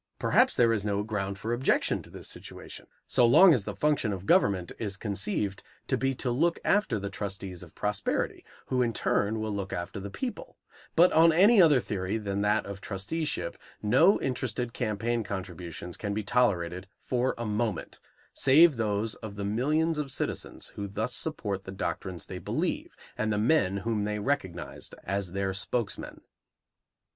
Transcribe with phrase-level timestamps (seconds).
[0.17, 4.11] Perhaps there is no ground for objection to this situation so long as the function
[4.11, 8.93] of government is conceived to be to look after the trustees of prosperity, who in
[8.93, 10.57] turn will look after the people;
[10.95, 16.23] but on any other theory than that of trusteeship no interested campaign contributions can be
[16.23, 17.99] tolerated for a moment,
[18.33, 23.31] save those of the millions of citizens who thus support the doctrines they believe and
[23.31, 26.21] the men whom they recognized as their spokesmen.